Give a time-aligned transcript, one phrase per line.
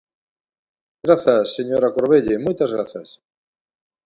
[1.05, 3.09] Grazas, señora Corvelle, moitas grazas.